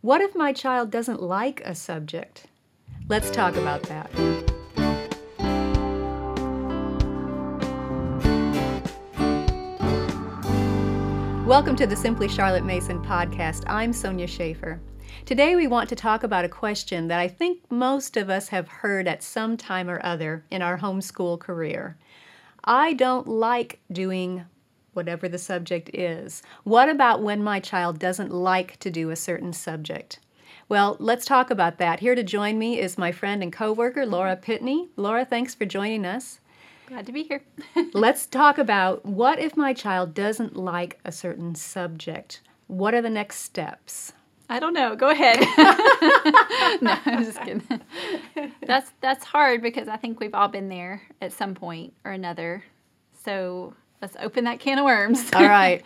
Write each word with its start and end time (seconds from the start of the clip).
What 0.00 0.20
if 0.20 0.36
my 0.36 0.52
child 0.52 0.92
doesn't 0.92 1.20
like 1.20 1.60
a 1.64 1.74
subject? 1.74 2.46
Let's 3.08 3.32
talk 3.32 3.56
about 3.56 3.82
that. 3.84 4.08
Welcome 11.44 11.74
to 11.74 11.86
the 11.88 11.96
Simply 11.96 12.28
Charlotte 12.28 12.64
Mason 12.64 13.02
podcast. 13.02 13.64
I'm 13.66 13.92
Sonya 13.92 14.28
Shafer. 14.28 14.80
Today 15.26 15.56
we 15.56 15.66
want 15.66 15.88
to 15.88 15.96
talk 15.96 16.22
about 16.22 16.44
a 16.44 16.48
question 16.48 17.08
that 17.08 17.18
I 17.18 17.26
think 17.26 17.68
most 17.68 18.16
of 18.16 18.30
us 18.30 18.50
have 18.50 18.68
heard 18.68 19.08
at 19.08 19.24
some 19.24 19.56
time 19.56 19.90
or 19.90 20.00
other 20.06 20.44
in 20.48 20.62
our 20.62 20.78
homeschool 20.78 21.40
career. 21.40 21.98
I 22.62 22.92
don't 22.92 23.26
like 23.26 23.80
doing 23.90 24.44
whatever 24.98 25.28
the 25.28 25.38
subject 25.38 25.90
is. 25.94 26.42
What 26.64 26.88
about 26.88 27.22
when 27.22 27.40
my 27.40 27.60
child 27.60 28.00
doesn't 28.00 28.32
like 28.32 28.80
to 28.80 28.90
do 28.90 29.10
a 29.10 29.16
certain 29.16 29.52
subject? 29.52 30.18
Well, 30.68 30.96
let's 30.98 31.24
talk 31.24 31.52
about 31.52 31.78
that. 31.78 32.00
Here 32.00 32.16
to 32.16 32.24
join 32.24 32.58
me 32.58 32.80
is 32.80 32.98
my 32.98 33.12
friend 33.12 33.40
and 33.40 33.52
coworker 33.52 34.04
Laura 34.04 34.36
mm-hmm. 34.36 34.50
Pitney. 34.50 34.88
Laura, 34.96 35.24
thanks 35.24 35.54
for 35.54 35.66
joining 35.66 36.04
us. 36.04 36.40
Glad 36.88 37.06
to 37.06 37.12
be 37.12 37.22
here. 37.22 37.42
Let's 37.92 38.26
talk 38.26 38.58
about 38.58 39.06
what 39.06 39.38
if 39.38 39.56
my 39.56 39.72
child 39.72 40.14
doesn't 40.14 40.56
like 40.56 40.98
a 41.04 41.12
certain 41.12 41.54
subject? 41.54 42.40
What 42.66 42.92
are 42.92 43.02
the 43.02 43.08
next 43.08 43.36
steps? 43.36 44.14
I 44.48 44.58
don't 44.58 44.72
know. 44.72 44.96
Go 44.96 45.10
ahead. 45.10 45.38
no, 46.82 46.98
I'm 47.04 47.24
just 47.24 47.40
kidding. 47.42 47.62
That's 48.66 48.90
that's 49.00 49.24
hard 49.24 49.62
because 49.62 49.86
I 49.86 49.96
think 49.96 50.18
we've 50.18 50.34
all 50.34 50.48
been 50.48 50.70
there 50.70 51.02
at 51.20 51.32
some 51.32 51.54
point 51.54 51.92
or 52.04 52.10
another. 52.10 52.64
So 53.24 53.74
let's 54.00 54.16
open 54.20 54.44
that 54.44 54.60
can 54.60 54.78
of 54.78 54.84
worms. 54.84 55.30
all 55.34 55.46
right. 55.46 55.84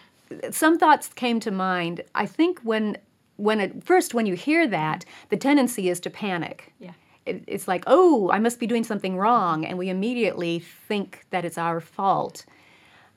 Some 0.50 0.78
thoughts 0.78 1.08
came 1.08 1.40
to 1.40 1.50
mind. 1.50 2.02
I 2.14 2.26
think 2.26 2.60
when 2.60 2.98
when 3.36 3.60
at 3.60 3.84
first 3.84 4.14
when 4.14 4.26
you 4.26 4.34
hear 4.34 4.66
that, 4.68 5.04
the 5.28 5.36
tendency 5.36 5.88
is 5.88 6.00
to 6.00 6.10
panic. 6.10 6.72
Yeah 6.78 6.92
it's 7.26 7.66
like, 7.66 7.84
oh, 7.86 8.30
I 8.30 8.38
must 8.38 8.60
be 8.60 8.66
doing 8.66 8.84
something 8.84 9.16
wrong, 9.16 9.64
and 9.64 9.78
we 9.78 9.88
immediately 9.88 10.58
think 10.58 11.24
that 11.30 11.44
it's 11.44 11.56
our 11.56 11.80
fault. 11.80 12.44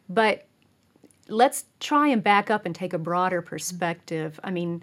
But 0.07 0.45
let's 1.27 1.65
try 1.79 2.07
and 2.07 2.23
back 2.23 2.49
up 2.49 2.65
and 2.65 2.73
take 2.73 2.93
a 2.93 2.97
broader 2.97 3.41
perspective. 3.41 4.39
I 4.43 4.51
mean, 4.51 4.81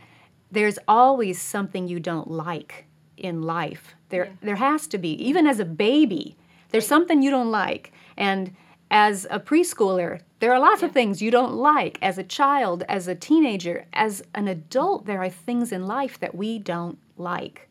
there's 0.51 0.79
always 0.87 1.41
something 1.41 1.89
you 1.89 2.01
don't 2.01 2.31
like 2.31 2.85
in 3.17 3.43
life. 3.43 3.95
There, 4.11 4.27
yeah. 4.27 4.33
there 4.43 4.57
has 4.57 4.87
to 4.89 4.99
be. 4.99 5.13
Even 5.25 5.47
as 5.47 5.59
a 5.59 5.65
baby, 5.65 6.37
there's 6.71 6.85
right. 6.85 6.89
something 6.89 7.23
you 7.23 7.31
don't 7.31 7.51
like. 7.51 7.93
And 8.19 8.55
as 8.95 9.27
a 9.29 9.39
preschooler, 9.39 10.21
there 10.39 10.53
are 10.55 10.59
lots 10.59 10.81
yeah. 10.81 10.89
of 10.89 10.93
things 10.93 11.21
you 11.21 11.31
don't 11.31 11.55
like. 11.55 11.99
As 12.01 12.17
a 12.17 12.25
child, 12.25 12.83
as 12.89 13.09
a 13.09 13.15
teenager, 13.15 13.85
as 13.93 14.23
an 14.35 14.49
adult, 14.49 15.05
there 15.05 15.23
are 15.23 15.29
things 15.29 15.71
in 15.71 15.87
life 15.87 16.19
that 16.21 16.35
we 16.35 16.59
don't 16.59 16.99
like 17.19 17.69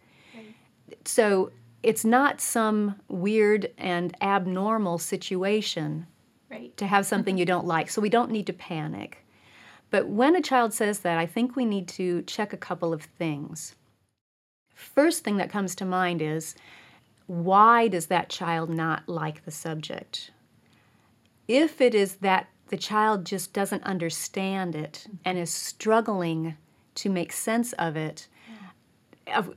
so 1.05 1.51
it's 1.81 2.05
not 2.05 2.39
some 2.39 2.95
weird 3.07 3.71
and 3.77 4.15
abnormal 4.21 4.97
situation 4.97 6.07
right. 6.49 6.75
to 6.77 6.87
have 6.87 7.05
something 7.05 7.37
you 7.37 7.45
don't 7.45 7.67
like. 7.67 7.89
So 7.89 8.01
we 8.01 8.09
don't 8.09 8.31
need 8.31 8.47
to 8.47 8.53
panic. 8.53 9.25
But 9.89 10.07
when 10.07 10.35
a 10.35 10.41
child 10.41 10.73
says 10.73 10.99
that, 10.99 11.17
I 11.17 11.25
think 11.25 11.55
we 11.55 11.65
need 11.65 11.87
to 11.89 12.23
check 12.23 12.53
a 12.53 12.57
couple 12.57 12.93
of 12.93 13.03
things. 13.03 13.75
First 14.73 15.23
thing 15.23 15.37
that 15.37 15.51
comes 15.51 15.75
to 15.75 15.85
mind 15.85 16.21
is 16.21 16.55
why 17.27 17.87
does 17.87 18.07
that 18.07 18.29
child 18.29 18.69
not 18.69 19.07
like 19.07 19.45
the 19.45 19.51
subject? 19.51 20.31
If 21.47 21.81
it 21.81 21.93
is 21.93 22.15
that 22.17 22.47
the 22.67 22.77
child 22.77 23.25
just 23.25 23.53
doesn't 23.53 23.83
understand 23.83 24.75
it 24.75 25.07
and 25.25 25.37
is 25.37 25.51
struggling 25.51 26.57
to 26.95 27.09
make 27.09 27.31
sense 27.31 27.73
of 27.73 27.95
it, 27.95 28.27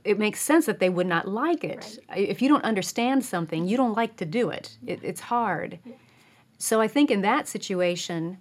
it 0.03 0.17
makes 0.17 0.41
sense 0.41 0.65
that 0.65 0.79
they 0.79 0.89
would 0.89 1.07
not 1.07 1.27
like 1.27 1.63
it. 1.63 1.99
Right. 2.09 2.29
If 2.29 2.41
you 2.41 2.49
don't 2.49 2.63
understand 2.63 3.25
something, 3.25 3.67
you 3.67 3.77
don't 3.77 3.95
like 3.95 4.17
to 4.17 4.25
do 4.25 4.49
it. 4.49 4.77
it 4.85 4.99
it's 5.03 5.21
hard. 5.21 5.79
Yeah. 5.85 5.93
So 6.57 6.81
I 6.81 6.87
think 6.87 7.11
in 7.11 7.21
that 7.21 7.47
situation, 7.47 8.37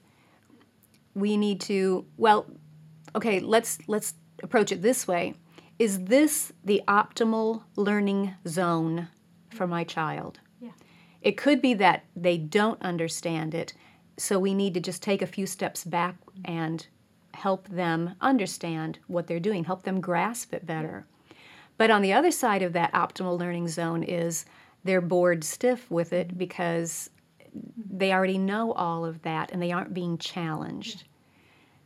we 1.14 1.36
need 1.36 1.60
to 1.62 2.06
well, 2.16 2.46
okay, 3.14 3.40
let's 3.40 3.78
let's 3.86 4.14
approach 4.42 4.72
it 4.72 4.82
this 4.82 5.08
way. 5.08 5.34
Is 5.78 6.04
this 6.04 6.52
the 6.64 6.82
optimal 6.88 7.62
learning 7.76 8.34
zone 8.46 9.08
for 9.50 9.66
my 9.66 9.84
child? 9.84 10.40
It 11.26 11.36
could 11.36 11.60
be 11.60 11.74
that 11.74 12.04
they 12.14 12.38
don't 12.38 12.80
understand 12.80 13.52
it, 13.52 13.72
so 14.16 14.38
we 14.38 14.54
need 14.54 14.74
to 14.74 14.80
just 14.80 15.02
take 15.02 15.22
a 15.22 15.26
few 15.26 15.44
steps 15.44 15.82
back 15.82 16.14
and 16.44 16.86
help 17.34 17.66
them 17.66 18.14
understand 18.20 19.00
what 19.08 19.26
they're 19.26 19.40
doing, 19.40 19.64
help 19.64 19.82
them 19.82 20.00
grasp 20.00 20.54
it 20.54 20.64
better. 20.64 21.04
But 21.78 21.90
on 21.90 22.02
the 22.02 22.12
other 22.12 22.30
side 22.30 22.62
of 22.62 22.74
that 22.74 22.92
optimal 22.92 23.36
learning 23.36 23.66
zone 23.66 24.04
is 24.04 24.44
they're 24.84 25.00
bored 25.00 25.42
stiff 25.42 25.90
with 25.90 26.12
it 26.12 26.38
because 26.38 27.10
they 27.76 28.12
already 28.12 28.38
know 28.38 28.70
all 28.74 29.04
of 29.04 29.22
that 29.22 29.50
and 29.50 29.60
they 29.60 29.72
aren't 29.72 29.94
being 29.94 30.18
challenged. 30.18 31.02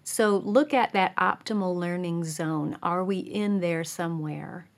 So 0.04 0.36
look 0.36 0.74
at 0.74 0.92
that 0.92 1.16
optimal 1.16 1.74
learning 1.74 2.24
zone. 2.24 2.76
Are 2.82 3.02
we 3.02 3.20
in 3.20 3.60
there 3.60 3.84
somewhere? 3.84 4.68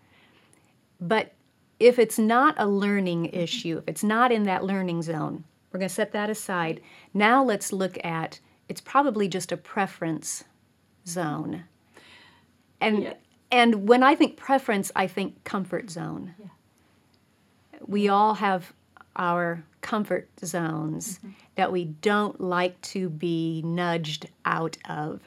But 1.00 1.34
if 1.82 1.98
it's 1.98 2.18
not 2.18 2.54
a 2.58 2.66
learning 2.66 3.26
issue, 3.26 3.78
if 3.78 3.84
it's 3.88 4.04
not 4.04 4.30
in 4.30 4.44
that 4.44 4.62
learning 4.62 5.02
zone, 5.02 5.42
we're 5.72 5.80
going 5.80 5.88
to 5.88 5.94
set 5.94 6.12
that 6.12 6.30
aside. 6.30 6.80
Now 7.12 7.42
let's 7.42 7.72
look 7.72 8.02
at 8.04 8.38
it's 8.68 8.80
probably 8.80 9.26
just 9.26 9.50
a 9.50 9.56
preference 9.56 10.44
zone. 11.06 11.64
And 12.80 13.02
yeah. 13.02 13.14
And 13.50 13.86
when 13.86 14.02
I 14.02 14.14
think 14.14 14.38
preference, 14.38 14.90
I 14.96 15.06
think 15.06 15.44
comfort 15.44 15.90
zone. 15.90 16.34
Yeah. 16.38 16.46
We 17.86 18.08
all 18.08 18.34
have 18.34 18.72
our 19.14 19.62
comfort 19.82 20.30
zones 20.42 21.18
mm-hmm. 21.18 21.30
that 21.56 21.70
we 21.70 21.84
don't 21.84 22.40
like 22.40 22.80
to 22.80 23.10
be 23.10 23.60
nudged 23.62 24.30
out 24.46 24.78
of. 24.88 25.20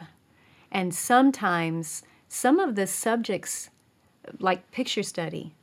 And 0.72 0.96
sometimes 0.96 2.02
some 2.28 2.60
of 2.60 2.74
the 2.74 2.88
subjects, 2.88 3.70
like 4.40 4.72
picture 4.72 5.04
study 5.04 5.54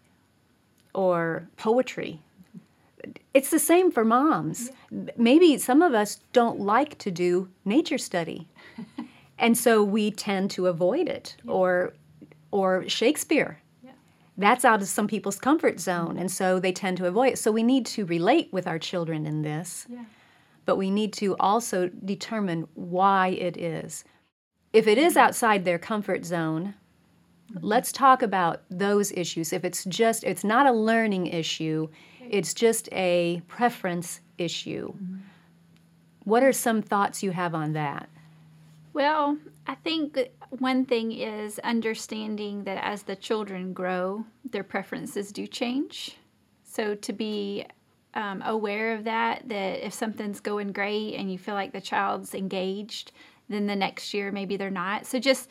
or 0.94 1.48
poetry, 1.56 2.20
it's 3.34 3.50
the 3.50 3.58
same 3.58 3.91
for 3.91 4.04
moms. 4.04 4.70
Yeah. 4.91 5.12
Maybe 5.16 5.58
some 5.58 5.82
of 5.82 5.94
us 5.94 6.20
don't 6.32 6.60
like 6.60 6.98
to 6.98 7.10
do 7.10 7.48
nature 7.64 7.98
study. 7.98 8.48
and 9.38 9.56
so 9.56 9.82
we 9.82 10.10
tend 10.10 10.50
to 10.53 10.66
avoid 10.66 11.08
it 11.08 11.36
yeah. 11.44 11.53
or 11.53 11.94
or 12.50 12.88
Shakespeare. 12.88 13.58
That's 14.38 14.64
out 14.64 14.80
of 14.80 14.88
some 14.88 15.08
people's 15.08 15.38
comfort 15.38 15.78
zone, 15.78 16.16
and 16.16 16.30
so 16.30 16.58
they 16.58 16.72
tend 16.72 16.97
to 16.97 17.06
avoid 17.06 17.34
it. 17.34 17.38
So 17.38 17.53
we 17.53 17.62
need 17.62 17.84
to 17.86 18.06
relate 18.06 18.50
with 18.50 18.66
our 18.66 18.78
children 18.78 19.26
in 19.26 19.42
this, 19.42 19.86
yeah. 19.91 20.04
but 20.64 20.76
we 20.76 20.91
need 20.91 21.12
to 21.14 21.36
also 21.36 21.88
determine 21.88 22.66
why 22.74 23.28
it 23.28 23.59
is. 23.59 24.04
If 24.72 24.86
it 24.86 24.97
is 24.97 25.12
mm-hmm. 25.12 25.26
outside 25.26 25.64
their 25.64 25.78
comfort 25.78 26.24
zone, 26.24 26.74
let's 27.60 27.92
talk 27.92 28.22
about 28.22 28.62
those 28.70 29.12
issues. 29.12 29.53
If 29.53 29.64
it's 29.64 29.84
just, 29.84 30.25
it's 30.25 30.44
not 30.44 30.66
a 30.66 30.72
learning 30.72 31.26
issue, 31.26 31.88
it's 32.28 32.54
just 32.54 32.88
a 32.92 33.42
preference 33.48 34.20
issue. 34.38 34.92
Mm-hmm. 34.92 35.16
What 36.25 36.42
are 36.42 36.53
some 36.53 36.82
thoughts 36.82 37.22
you 37.22 37.32
have 37.32 37.54
on 37.54 37.72
that? 37.72 38.08
Well, 38.92 39.38
I 39.66 39.75
think 39.75 40.19
one 40.50 40.84
thing 40.84 41.12
is 41.12 41.58
understanding 41.60 42.64
that 42.64 42.82
as 42.84 43.03
the 43.04 43.16
children 43.16 43.72
grow, 43.72 44.24
their 44.50 44.64
preferences 44.64 45.32
do 45.32 45.47
change. 45.47 46.16
So 46.64 46.94
to 46.94 47.12
be 47.12 47.66
um, 48.14 48.42
aware 48.44 48.94
of 48.94 49.04
that, 49.04 49.48
that 49.48 49.84
if 49.84 49.94
something's 49.94 50.41
going 50.41 50.72
great 50.72 51.14
and 51.14 51.32
you 51.32 51.38
feel 51.38 51.54
like 51.54 51.72
the 51.72 51.80
child's 51.80 52.34
engaged, 52.34 53.12
then 53.48 53.66
the 53.66 53.76
next 53.76 54.12
year 54.12 54.30
maybe 54.30 54.56
they're 54.56 54.70
not. 54.70 55.06
So 55.06 55.19
just 55.19 55.48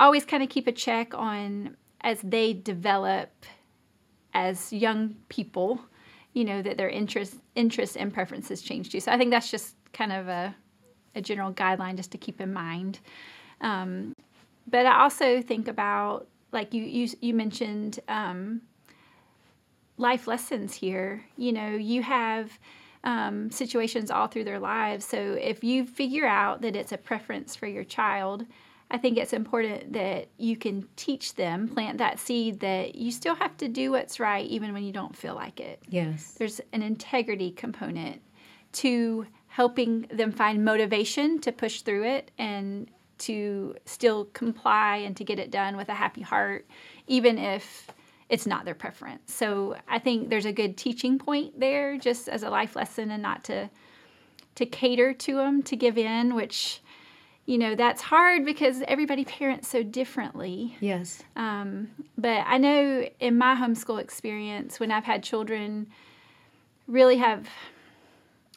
always 0.00 0.24
kind 0.24 0.42
of 0.42 0.48
keep 0.48 0.66
a 0.66 0.72
check 0.72 1.14
on 1.14 1.76
as 2.00 2.20
they 2.22 2.52
develop 2.54 3.30
as 4.34 4.72
young 4.72 5.14
people, 5.28 5.80
you 6.32 6.44
know, 6.44 6.62
that 6.62 6.76
their 6.76 6.88
interest, 6.88 7.36
interests 7.54 7.96
and 7.96 8.12
preferences 8.12 8.62
change 8.62 8.90
too. 8.90 9.00
So 9.00 9.12
I 9.12 9.18
think 9.18 9.30
that's 9.30 9.50
just 9.50 9.76
kind 9.92 10.12
of 10.12 10.28
a, 10.28 10.54
a 11.14 11.20
general 11.20 11.52
guideline 11.52 11.96
just 11.96 12.12
to 12.12 12.18
keep 12.18 12.40
in 12.40 12.52
mind. 12.52 13.00
Um, 13.60 14.14
but 14.66 14.86
I 14.86 15.02
also 15.02 15.42
think 15.42 15.68
about 15.68 16.26
like 16.52 16.74
you 16.74 16.82
you 16.82 17.08
you 17.20 17.34
mentioned 17.34 18.00
um, 18.08 18.62
life 19.98 20.26
lessons 20.26 20.74
here. 20.74 21.24
You 21.36 21.52
know, 21.52 21.70
you 21.70 22.02
have 22.02 22.58
um, 23.04 23.50
situations 23.50 24.10
all 24.10 24.26
through 24.26 24.44
their 24.44 24.58
lives. 24.58 25.04
So 25.04 25.18
if 25.40 25.62
you 25.64 25.86
figure 25.86 26.26
out 26.26 26.62
that 26.62 26.76
it's 26.76 26.92
a 26.92 26.98
preference 26.98 27.54
for 27.54 27.66
your 27.66 27.84
child, 27.84 28.46
I 28.90 28.98
think 28.98 29.18
it's 29.18 29.32
important 29.32 29.92
that 29.92 30.28
you 30.36 30.56
can 30.56 30.88
teach 30.96 31.36
them, 31.36 31.68
plant 31.68 31.98
that 31.98 32.18
seed 32.18 32.60
that 32.60 32.96
you 32.96 33.12
still 33.12 33.36
have 33.36 33.56
to 33.58 33.68
do 33.68 33.92
what's 33.92 34.18
right 34.18 34.44
even 34.46 34.72
when 34.72 34.82
you 34.82 34.92
don't 34.92 35.14
feel 35.14 35.34
like 35.34 35.60
it. 35.60 35.80
Yes. 35.88 36.34
There's 36.38 36.60
an 36.72 36.82
integrity 36.82 37.52
component 37.52 38.20
to 38.72 39.26
helping 39.46 40.02
them 40.12 40.32
find 40.32 40.64
motivation 40.64 41.40
to 41.40 41.52
push 41.52 41.82
through 41.82 42.04
it 42.04 42.30
and 42.38 42.90
to 43.18 43.76
still 43.84 44.24
comply 44.26 44.96
and 44.96 45.16
to 45.16 45.24
get 45.24 45.38
it 45.38 45.50
done 45.50 45.76
with 45.76 45.88
a 45.88 45.94
happy 45.94 46.22
heart, 46.22 46.66
even 47.06 47.38
if 47.38 47.88
it's 48.28 48.46
not 48.46 48.64
their 48.64 48.74
preference. 48.74 49.34
So 49.34 49.76
I 49.88 49.98
think 49.98 50.30
there's 50.30 50.46
a 50.46 50.52
good 50.52 50.76
teaching 50.76 51.18
point 51.18 51.58
there, 51.58 51.98
just 51.98 52.28
as 52.28 52.42
a 52.42 52.50
life 52.50 52.74
lesson, 52.76 53.10
and 53.10 53.22
not 53.22 53.44
to 53.44 53.70
to 54.56 54.66
cater 54.66 55.12
to 55.14 55.36
them 55.36 55.62
to 55.62 55.76
give 55.76 55.96
in, 55.96 56.34
which 56.34 56.80
you 57.50 57.58
know 57.58 57.74
that's 57.74 58.00
hard 58.00 58.44
because 58.44 58.80
everybody 58.86 59.24
parents 59.24 59.66
so 59.66 59.82
differently. 59.82 60.76
Yes. 60.78 61.20
Um, 61.34 61.88
but 62.16 62.44
I 62.46 62.58
know 62.58 63.08
in 63.18 63.36
my 63.36 63.56
homeschool 63.56 64.00
experience, 64.00 64.78
when 64.78 64.92
I've 64.92 65.02
had 65.02 65.24
children 65.24 65.88
really 66.86 67.16
have 67.16 67.48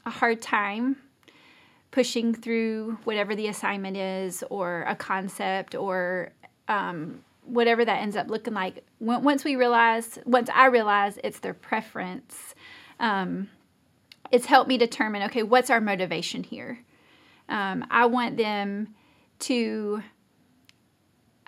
a 0.06 0.12
hard 0.12 0.44
time 0.44 0.98
pushing 1.90 2.36
through 2.36 3.00
whatever 3.04 3.34
the 3.34 3.48
assignment 3.48 3.98
is 3.98 4.44
or 4.52 4.84
a 4.88 4.96
concept 4.96 5.74
or 5.74 6.32
um, 6.68 7.24
whatever 7.46 7.84
that 7.84 8.00
ends 8.00 8.16
up 8.16 8.30
looking 8.30 8.54
like 8.54 8.86
once 9.00 9.44
we 9.44 9.56
realize 9.56 10.18
once 10.26 10.50
i 10.54 10.66
realize 10.68 11.20
it's 11.24 11.40
their 11.40 11.54
preference 11.54 12.56
um, 13.00 13.50
it's 14.32 14.46
helped 14.46 14.70
me 14.70 14.78
determine 14.78 15.24
okay 15.24 15.44
what's 15.44 15.70
our 15.70 15.82
motivation 15.82 16.42
here 16.44 16.80
um, 17.50 17.86
i 17.90 18.06
want 18.06 18.38
them 18.38 18.94
to 19.40 20.02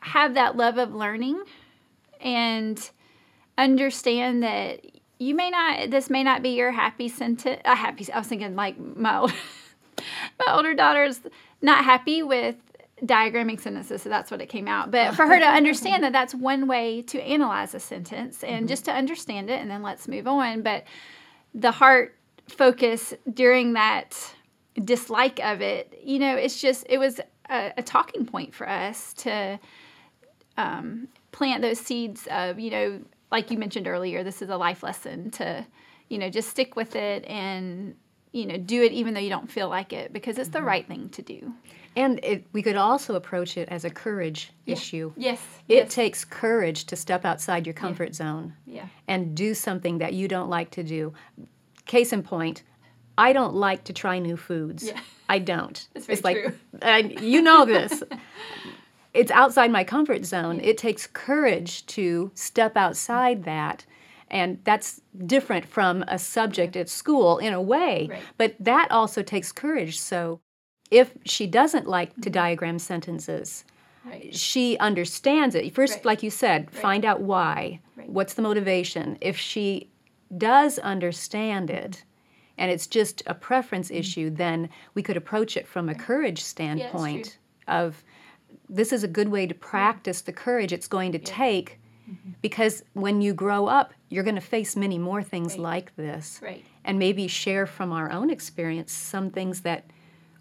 have 0.01 0.35
that 0.35 0.55
love 0.55 0.77
of 0.77 0.93
learning 0.93 1.41
and 2.21 2.91
understand 3.57 4.43
that 4.43 4.81
you 5.17 5.33
may 5.33 5.49
not 5.49 5.89
this 5.89 6.09
may 6.09 6.23
not 6.23 6.43
be 6.43 6.49
your 6.49 6.71
happy 6.71 7.07
sentence 7.07 7.61
a 7.65 7.75
happy 7.75 8.05
i 8.11 8.17
was 8.19 8.27
thinking 8.27 8.55
like 8.55 8.77
my 8.77 9.19
old, 9.19 9.33
my 10.45 10.53
older 10.53 10.73
daughter's 10.73 11.21
not 11.61 11.83
happy 11.83 12.21
with 12.21 12.55
diagramming 13.01 13.59
sentences 13.59 14.01
so 14.01 14.09
that's 14.09 14.31
what 14.31 14.41
it 14.41 14.47
came 14.47 14.67
out 14.67 14.91
but 14.91 15.15
for 15.15 15.25
her 15.25 15.39
to 15.39 15.45
understand 15.45 16.03
that 16.03 16.13
that's 16.13 16.33
one 16.33 16.67
way 16.67 17.01
to 17.01 17.21
analyze 17.21 17.73
a 17.73 17.79
sentence 17.79 18.43
and 18.43 18.59
mm-hmm. 18.59 18.67
just 18.67 18.85
to 18.85 18.91
understand 18.91 19.49
it 19.49 19.59
and 19.59 19.69
then 19.69 19.81
let's 19.81 20.07
move 20.07 20.27
on 20.27 20.61
but 20.61 20.83
the 21.53 21.71
heart 21.71 22.15
focus 22.47 23.13
during 23.33 23.73
that 23.73 24.35
dislike 24.83 25.39
of 25.43 25.61
it 25.61 25.99
you 26.03 26.19
know 26.19 26.35
it's 26.35 26.59
just 26.59 26.85
it 26.89 26.97
was 26.97 27.19
a, 27.49 27.73
a 27.77 27.83
talking 27.83 28.25
point 28.25 28.53
for 28.53 28.67
us 28.67 29.13
to 29.13 29.59
um, 30.57 31.07
plant 31.31 31.61
those 31.61 31.79
seeds 31.79 32.27
of 32.29 32.59
you 32.59 32.71
know 32.71 32.99
like 33.31 33.51
you 33.51 33.57
mentioned 33.57 33.87
earlier, 33.87 34.23
this 34.23 34.41
is 34.41 34.49
a 34.49 34.57
life 34.57 34.83
lesson 34.83 35.31
to, 35.31 35.65
you 36.09 36.17
know, 36.17 36.29
just 36.29 36.49
stick 36.49 36.75
with 36.75 36.95
it 36.95 37.25
and, 37.25 37.95
you 38.31 38.45
know, 38.45 38.57
do 38.57 38.81
it 38.83 38.91
even 38.91 39.13
though 39.13 39.19
you 39.19 39.29
don't 39.29 39.51
feel 39.51 39.69
like 39.69 39.93
it 39.93 40.13
because 40.13 40.37
it's 40.37 40.49
the 40.49 40.59
mm-hmm. 40.59 40.67
right 40.67 40.87
thing 40.87 41.09
to 41.09 41.21
do. 41.21 41.53
And 41.97 42.19
it, 42.23 42.45
we 42.51 42.61
could 42.61 42.75
also 42.75 43.15
approach 43.15 43.57
it 43.57 43.69
as 43.69 43.85
a 43.85 43.89
courage 43.89 44.51
yeah. 44.65 44.73
issue. 44.73 45.13
Yes. 45.15 45.41
It 45.67 45.75
yes. 45.75 45.93
takes 45.93 46.25
courage 46.25 46.85
to 46.85 46.95
step 46.95 47.25
outside 47.25 47.65
your 47.65 47.73
comfort 47.73 48.09
yeah. 48.09 48.13
zone 48.13 48.53
yeah. 48.65 48.87
and 49.07 49.35
do 49.35 49.53
something 49.53 49.99
that 49.99 50.13
you 50.13 50.27
don't 50.27 50.49
like 50.49 50.71
to 50.71 50.83
do. 50.83 51.13
Case 51.85 52.11
in 52.11 52.23
point, 52.23 52.63
I 53.17 53.33
don't 53.33 53.55
like 53.55 53.83
to 53.85 53.93
try 53.93 54.19
new 54.19 54.37
foods. 54.37 54.83
Yeah. 54.83 54.99
I 55.29 55.39
don't. 55.39 55.87
Very 55.93 56.13
it's 56.13 56.23
like, 56.23 57.21
you 57.21 57.41
know 57.41 57.65
this. 57.65 58.03
it's 59.13 59.31
outside 59.31 59.71
my 59.71 59.83
comfort 59.83 60.25
zone. 60.25 60.59
It 60.61 60.77
takes 60.77 61.07
courage 61.07 61.85
to 61.87 62.31
step 62.35 62.75
outside 62.77 63.43
that. 63.45 63.85
And 64.29 64.59
that's 64.63 65.01
different 65.25 65.65
from 65.65 66.03
a 66.07 66.19
subject 66.19 66.75
at 66.75 66.89
school 66.89 67.37
in 67.37 67.53
a 67.53 67.61
way, 67.61 68.07
right. 68.09 68.21
but 68.37 68.55
that 68.59 68.89
also 68.91 69.21
takes 69.21 69.51
courage. 69.51 69.99
So 69.99 70.41
if 70.91 71.13
she 71.25 71.47
doesn't 71.47 71.87
like 71.87 72.13
to 72.15 72.21
mm-hmm. 72.21 72.31
diagram 72.31 72.79
sentences, 72.79 73.65
right. 74.03 74.35
she 74.35 74.77
understands 74.79 75.55
it. 75.55 75.73
First, 75.73 75.95
right. 75.95 76.05
like 76.05 76.23
you 76.23 76.31
said, 76.31 76.71
find 76.71 77.05
out 77.05 77.21
why. 77.21 77.79
What's 78.07 78.33
the 78.33 78.41
motivation? 78.41 79.17
If 79.21 79.37
she 79.37 79.89
does 80.37 80.79
understand 80.79 81.69
it, 81.69 82.03
and 82.57 82.71
it's 82.71 82.87
just 82.87 83.23
a 83.25 83.33
preference 83.33 83.87
mm-hmm. 83.87 83.97
issue, 83.97 84.29
then 84.29 84.69
we 84.93 85.03
could 85.03 85.17
approach 85.17 85.57
it 85.57 85.67
from 85.67 85.89
a 85.89 85.95
courage 85.95 86.41
standpoint 86.41 87.37
yeah, 87.67 87.79
of 87.79 88.03
this 88.69 88.91
is 88.91 89.03
a 89.03 89.07
good 89.07 89.29
way 89.29 89.47
to 89.47 89.53
practice 89.53 90.21
the 90.21 90.33
courage 90.33 90.71
it's 90.71 90.87
going 90.87 91.11
to 91.11 91.19
yeah. 91.19 91.25
take 91.25 91.79
mm-hmm. 92.09 92.31
because 92.41 92.83
when 92.93 93.21
you 93.21 93.33
grow 93.33 93.67
up 93.67 93.93
you're 94.09 94.23
going 94.23 94.35
to 94.35 94.41
face 94.41 94.75
many 94.75 94.97
more 94.97 95.21
things 95.21 95.53
right. 95.53 95.61
like 95.61 95.95
this 95.95 96.39
right. 96.41 96.65
and 96.83 96.97
maybe 96.99 97.27
share 97.27 97.65
from 97.65 97.91
our 97.91 98.11
own 98.11 98.29
experience 98.29 98.91
some 98.91 99.29
things 99.29 99.61
that 99.61 99.85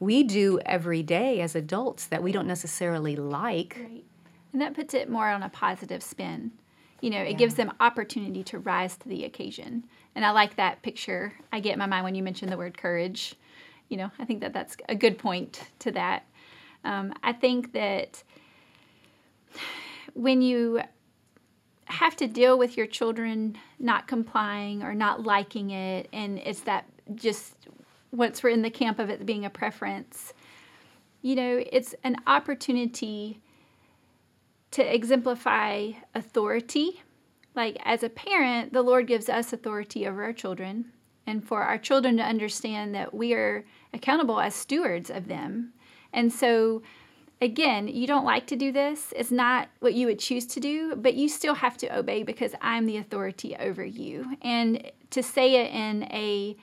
we 0.00 0.22
do 0.22 0.58
every 0.66 1.02
day 1.02 1.40
as 1.40 1.54
adults 1.54 2.06
that 2.06 2.22
we 2.22 2.32
don't 2.32 2.46
necessarily 2.46 3.16
like 3.16 3.76
right. 3.80 4.04
and 4.52 4.60
that 4.60 4.74
puts 4.74 4.94
it 4.94 5.08
more 5.08 5.28
on 5.28 5.42
a 5.42 5.48
positive 5.48 6.02
spin 6.02 6.52
you 7.00 7.10
know 7.10 7.20
it 7.20 7.32
yeah. 7.32 7.36
gives 7.36 7.54
them 7.54 7.72
opportunity 7.80 8.42
to 8.42 8.58
rise 8.58 8.96
to 8.96 9.08
the 9.08 9.24
occasion 9.24 9.84
and 10.14 10.24
i 10.24 10.30
like 10.30 10.56
that 10.56 10.82
picture 10.82 11.32
i 11.52 11.60
get 11.60 11.72
in 11.72 11.78
my 11.78 11.86
mind 11.86 12.04
when 12.04 12.14
you 12.14 12.22
mention 12.22 12.50
the 12.50 12.56
word 12.56 12.76
courage 12.76 13.34
you 13.88 13.96
know 13.96 14.10
i 14.18 14.24
think 14.24 14.40
that 14.40 14.52
that's 14.52 14.76
a 14.88 14.94
good 14.94 15.18
point 15.18 15.62
to 15.78 15.90
that 15.90 16.24
um, 16.84 17.14
I 17.22 17.32
think 17.32 17.72
that 17.72 18.22
when 20.12 20.42
you 20.42 20.82
have 21.86 22.16
to 22.16 22.26
deal 22.26 22.58
with 22.58 22.76
your 22.76 22.86
children 22.86 23.56
not 23.78 24.06
complying 24.06 24.82
or 24.82 24.94
not 24.94 25.22
liking 25.22 25.70
it, 25.70 26.08
and 26.12 26.38
it's 26.38 26.60
that 26.60 26.84
just 27.14 27.54
once 28.12 28.42
we're 28.42 28.50
in 28.50 28.62
the 28.62 28.70
camp 28.70 28.98
of 28.98 29.10
it 29.10 29.26
being 29.26 29.44
a 29.44 29.50
preference, 29.50 30.34
you 31.22 31.34
know, 31.34 31.64
it's 31.72 31.94
an 32.04 32.16
opportunity 32.26 33.40
to 34.70 34.94
exemplify 34.94 35.92
authority. 36.14 37.02
Like 37.54 37.76
as 37.84 38.02
a 38.02 38.08
parent, 38.08 38.72
the 38.72 38.82
Lord 38.82 39.06
gives 39.06 39.28
us 39.28 39.52
authority 39.52 40.06
over 40.06 40.22
our 40.24 40.32
children, 40.32 40.92
and 41.26 41.46
for 41.46 41.62
our 41.62 41.78
children 41.78 42.16
to 42.16 42.22
understand 42.22 42.94
that 42.94 43.14
we 43.14 43.32
are 43.34 43.64
accountable 43.92 44.40
as 44.40 44.54
stewards 44.54 45.10
of 45.10 45.28
them 45.28 45.72
and 46.14 46.32
so, 46.32 46.82
again, 47.42 47.88
you 47.88 48.06
don't 48.06 48.24
like 48.24 48.46
to 48.46 48.56
do 48.56 48.72
this. 48.72 49.12
It's 49.14 49.32
not 49.32 49.68
what 49.80 49.92
you 49.92 50.06
would 50.06 50.20
choose 50.20 50.46
to 50.46 50.60
do, 50.60 50.96
but 50.96 51.14
you 51.14 51.28
still 51.28 51.54
have 51.54 51.76
to 51.78 51.98
obey 51.98 52.22
because 52.22 52.54
I'm 52.62 52.86
the 52.86 52.96
authority 52.96 53.54
over 53.56 53.84
you. 53.84 54.36
And 54.40 54.90
to 55.10 55.22
say 55.22 55.56
it 55.56 55.72
in 55.72 56.04
a 56.04 56.56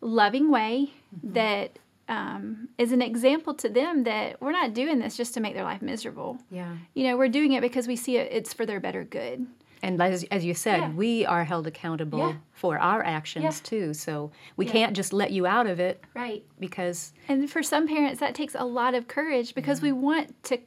loving 0.00 0.50
way 0.50 0.90
mm-hmm. 1.16 1.32
that 1.34 1.78
um, 2.08 2.68
is 2.76 2.92
an 2.92 3.00
example 3.00 3.54
to 3.54 3.68
them 3.68 4.02
that 4.02 4.42
we're 4.42 4.52
not 4.52 4.74
doing 4.74 4.98
this 4.98 5.16
just 5.16 5.32
to 5.34 5.40
make 5.40 5.54
their 5.54 5.64
life 5.64 5.80
miserable. 5.80 6.38
Yeah. 6.50 6.76
You 6.94 7.04
know, 7.04 7.16
we're 7.16 7.28
doing 7.28 7.52
it 7.52 7.62
because 7.62 7.86
we 7.86 7.96
see 7.96 8.16
it, 8.16 8.30
it's 8.32 8.52
for 8.52 8.66
their 8.66 8.80
better 8.80 9.04
good. 9.04 9.46
And 9.82 10.00
as, 10.00 10.24
as 10.30 10.44
you 10.44 10.54
said, 10.54 10.78
yeah. 10.78 10.90
we 10.90 11.26
are 11.26 11.44
held 11.44 11.66
accountable 11.66 12.18
yeah. 12.18 12.34
for 12.52 12.78
our 12.78 13.02
actions 13.02 13.44
yeah. 13.44 13.50
too. 13.64 13.94
So 13.94 14.30
we 14.56 14.64
can't 14.64 14.94
just 14.94 15.12
let 15.12 15.32
you 15.32 15.44
out 15.44 15.66
of 15.66 15.80
it. 15.80 16.02
Right. 16.14 16.44
Because. 16.60 17.12
And 17.28 17.50
for 17.50 17.62
some 17.62 17.88
parents, 17.88 18.20
that 18.20 18.34
takes 18.34 18.54
a 18.54 18.64
lot 18.64 18.94
of 18.94 19.08
courage 19.08 19.54
because 19.54 19.82
we 19.82 19.90
want 19.90 20.40
to 20.44 20.58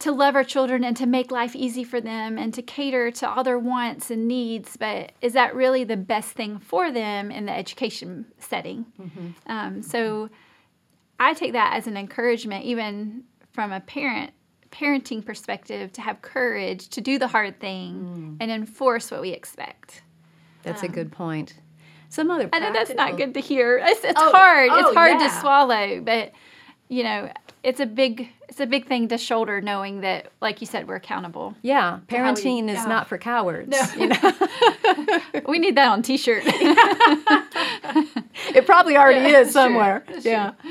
to 0.00 0.12
love 0.12 0.34
our 0.34 0.44
children 0.44 0.82
and 0.82 0.96
to 0.96 1.04
make 1.04 1.30
life 1.30 1.54
easy 1.54 1.84
for 1.84 2.00
them 2.00 2.38
and 2.38 2.54
to 2.54 2.62
cater 2.62 3.10
to 3.10 3.28
all 3.28 3.44
their 3.44 3.58
wants 3.58 4.10
and 4.10 4.26
needs, 4.26 4.76
but 4.78 5.12
is 5.20 5.34
that 5.34 5.54
really 5.54 5.84
the 5.84 5.96
best 5.96 6.30
thing 6.30 6.58
for 6.58 6.90
them 6.90 7.30
in 7.30 7.44
the 7.44 7.52
education 7.52 8.24
setting? 8.38 8.86
Mm-hmm. 8.98 9.28
Um, 9.46 9.82
so 9.82 10.30
I 11.18 11.34
take 11.34 11.52
that 11.52 11.74
as 11.76 11.86
an 11.86 11.98
encouragement, 11.98 12.64
even 12.64 13.24
from 13.52 13.72
a 13.72 13.80
parent 13.80 14.32
parenting 14.70 15.24
perspective 15.24 15.92
to 15.92 16.00
have 16.00 16.22
courage 16.22 16.88
to 16.88 17.00
do 17.00 17.18
the 17.18 17.28
hard 17.28 17.58
thing 17.60 17.94
mm. 17.94 18.36
and 18.40 18.50
enforce 18.50 19.10
what 19.10 19.20
we 19.20 19.30
expect. 19.30 20.02
That's 20.62 20.82
um, 20.82 20.90
a 20.90 20.92
good 20.92 21.12
point. 21.12 21.54
Some 22.08 22.30
other 22.30 22.48
I 22.52 22.58
know 22.58 22.72
that's 22.72 22.94
not 22.94 23.16
good 23.16 23.34
to 23.34 23.40
hear. 23.40 23.78
It's, 23.84 24.04
it's 24.04 24.20
oh, 24.20 24.32
hard. 24.32 24.70
Oh, 24.72 24.78
it's 24.80 24.94
hard 24.94 25.20
yeah. 25.20 25.28
to 25.28 25.40
swallow, 25.40 26.00
but 26.00 26.32
you 26.88 27.04
know, 27.04 27.30
it's 27.62 27.78
a 27.80 27.86
big 27.86 28.28
it's 28.48 28.58
a 28.58 28.66
big 28.66 28.86
thing 28.86 29.06
to 29.08 29.18
shoulder 29.18 29.60
knowing 29.60 30.00
that 30.00 30.32
like 30.40 30.60
you 30.60 30.66
said 30.66 30.88
we're 30.88 30.96
accountable. 30.96 31.54
Yeah, 31.62 32.00
parenting 32.08 32.64
we, 32.64 32.72
is 32.72 32.78
yeah. 32.78 32.86
not 32.86 33.06
for 33.06 33.16
cowards. 33.16 33.70
No. 33.70 33.82
You 33.96 34.08
know? 34.08 34.34
we 35.46 35.60
need 35.60 35.76
that 35.76 35.88
on 35.88 36.02
t-shirt. 36.02 36.42
it 38.54 38.66
probably 38.66 38.96
already 38.96 39.30
yeah, 39.30 39.40
is 39.40 39.52
somewhere. 39.52 40.04
Sure, 40.08 40.20
yeah. 40.22 40.52
Sure 40.62 40.69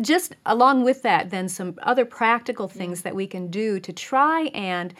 just 0.00 0.36
along 0.46 0.84
with 0.84 1.02
that, 1.02 1.30
then 1.30 1.48
some 1.48 1.78
other 1.82 2.04
practical 2.04 2.68
things 2.68 3.02
that 3.02 3.14
we 3.14 3.26
can 3.26 3.48
do 3.48 3.80
to 3.80 3.92
try 3.92 4.42
and 4.54 4.94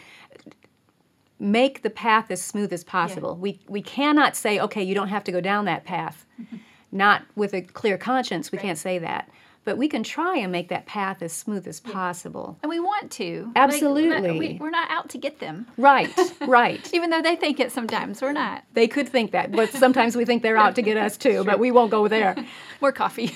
make 1.39 1.81
the 1.81 1.89
path 1.89 2.29
as 2.29 2.41
smooth 2.41 2.73
as 2.73 2.83
possible. 2.83 3.31
Yeah. 3.31 3.41
We 3.41 3.59
we 3.67 3.81
cannot 3.81 4.35
say, 4.35 4.59
okay, 4.59 4.83
you 4.83 4.93
don't 4.93 5.07
have 5.07 5.23
to 5.25 5.31
go 5.31 5.41
down 5.41 5.65
that 5.65 5.85
path. 5.85 6.25
Mm-hmm. 6.39 6.57
Not 6.91 7.23
with 7.35 7.53
a 7.53 7.61
clear 7.61 7.99
conscience, 7.99 8.51
we 8.51 8.57
right. 8.57 8.63
can't 8.63 8.77
say 8.77 8.97
that. 8.97 9.29
But 9.63 9.77
we 9.77 9.87
can 9.87 10.01
try 10.01 10.37
and 10.37 10.51
make 10.51 10.69
that 10.69 10.87
path 10.87 11.21
as 11.21 11.31
smooth 11.31 11.67
as 11.67 11.79
yeah. 11.85 11.93
possible. 11.93 12.57
And 12.63 12.69
we 12.69 12.79
want 12.79 13.11
to. 13.11 13.51
Absolutely. 13.55 14.09
Like, 14.09 14.39
we, 14.39 14.57
are 14.59 14.71
not 14.71 14.89
out 14.89 15.09
to 15.09 15.19
get 15.19 15.39
them. 15.39 15.67
Right, 15.77 16.09
right. 16.47 16.91
Even 16.93 17.11
though 17.11 17.21
they 17.21 17.35
think 17.35 17.59
it 17.59 17.71
sometimes, 17.71 18.21
we're 18.23 18.31
not. 18.31 18.63
They 18.73 18.87
could 18.87 19.07
think 19.07 19.31
that, 19.31 19.51
but 19.51 19.69
sometimes 19.69 20.15
we 20.15 20.25
think 20.25 20.41
they're 20.41 20.57
out 20.57 20.73
to 20.75 20.81
get 20.81 20.97
us 20.97 21.17
too, 21.17 21.43
but 21.43 21.59
we 21.59 21.69
won't 21.69 21.91
go 21.91 22.07
there. 22.07 22.35
More 22.81 22.91
coffee. 22.91 23.31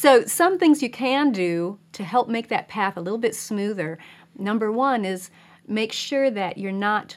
So, 0.00 0.24
some 0.26 0.60
things 0.60 0.80
you 0.80 0.90
can 0.90 1.32
do 1.32 1.80
to 1.94 2.04
help 2.04 2.28
make 2.28 2.46
that 2.50 2.68
path 2.68 2.96
a 2.96 3.00
little 3.00 3.18
bit 3.18 3.34
smoother. 3.34 3.98
Number 4.38 4.70
one 4.70 5.04
is 5.04 5.28
make 5.66 5.92
sure 5.92 6.30
that 6.30 6.56
you're 6.56 6.70
not 6.70 7.16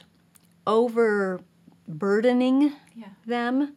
overburdening 0.66 2.72
Yeah. 2.96 3.10
them 3.24 3.76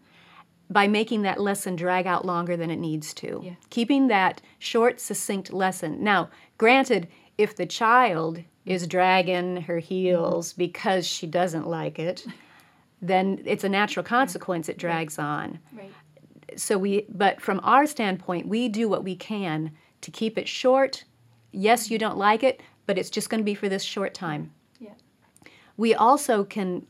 by 0.72 0.88
making 0.88 1.22
that 1.22 1.40
lesson 1.40 1.76
drag 1.76 2.08
out 2.08 2.26
longer 2.26 2.58
than 2.58 2.72
it 2.72 2.80
needs 2.80 3.14
to. 3.14 3.42
Yeah. 3.44 3.54
Keeping 3.70 4.08
that 4.08 4.42
short, 4.58 5.00
succinct 5.00 5.54
lesson. 5.54 6.04
Now, 6.04 6.32
granted, 6.58 7.08
if 7.38 7.56
the 7.56 7.68
child 7.68 8.42
is 8.66 8.88
dragging 8.88 9.58
her 9.58 9.78
heels 9.78 10.52
because 10.54 11.06
she 11.06 11.28
doesn't 11.28 11.68
like 11.68 12.00
it, 12.00 12.26
then 13.04 13.40
it's 13.46 13.64
a 13.64 13.70
natural 13.70 14.04
consequence 14.04 14.68
it 14.68 14.80
drags 14.80 15.20
on. 15.20 15.60
Right. 15.72 15.92
So 16.56 16.78
we 16.78 17.06
but 17.10 17.42
from 17.42 17.60
our 17.64 17.86
standpoint, 17.86 18.48
we 18.48 18.70
do 18.70 18.88
what 18.88 19.04
we 19.04 19.16
can 19.16 19.72
to 20.02 20.12
keep 20.12 20.38
it 20.38 20.48
short. 20.48 21.04
Yes, 21.52 21.90
you 21.90 21.98
don't 21.98 22.18
like 22.18 22.44
it, 22.44 22.62
but 22.86 22.98
it's 22.98 23.10
just 23.10 23.30
going 23.30 23.40
to 23.40 23.46
be 23.46 23.56
for 23.56 23.70
this 23.70 23.84
short 23.84 24.14
time. 24.14 24.52
Yeah. 24.80 24.94
We 25.78 25.94
also 25.94 26.44
can 26.44 26.86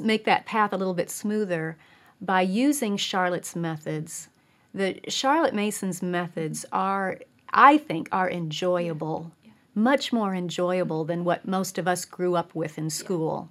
make 0.00 0.24
that 0.24 0.46
path 0.46 0.72
a 0.72 0.76
little 0.76 0.94
bit 0.94 1.10
smoother 1.10 1.76
by 2.20 2.40
using 2.40 2.96
Charlotte's 2.96 3.54
methods. 3.54 4.28
The 4.74 5.00
Charlotte 5.08 5.54
Mason's 5.54 6.02
methods 6.02 6.66
are, 6.72 7.18
I 7.52 7.78
think, 7.78 8.08
are 8.12 8.30
enjoyable, 8.30 9.32
much 9.74 10.12
more 10.12 10.34
enjoyable 10.34 11.04
than 11.04 11.24
what 11.24 11.46
most 11.46 11.78
of 11.78 11.86
us 11.86 12.04
grew 12.04 12.34
up 12.34 12.54
with 12.54 12.78
in 12.78 12.90
school. 12.90 13.50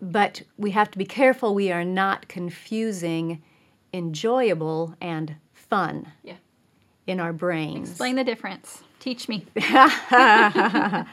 But 0.00 0.42
we 0.58 0.72
have 0.72 0.90
to 0.90 0.98
be 0.98 1.06
careful 1.06 1.54
we 1.54 1.72
are 1.72 1.84
not 1.84 2.28
confusing 2.28 3.42
enjoyable 3.92 4.94
and 5.00 5.36
fun 5.52 6.12
Yeah. 6.22 6.34
in 7.06 7.20
our 7.20 7.32
brains. 7.32 7.90
Explain 7.90 8.16
the 8.16 8.24
difference. 8.24 8.82
Teach 9.00 9.28
me. 9.28 9.46
I 9.56 11.06